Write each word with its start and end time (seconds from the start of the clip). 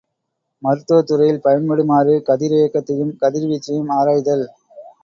மருத்துவத் 0.63 1.07
துறையில் 1.07 1.43
பயன்படுமாறு 1.45 2.15
கதிரியக்கத்தையும் 2.29 3.15
கதிர்வீச்சையும் 3.21 3.93
ஆராய்தல். 3.99 4.45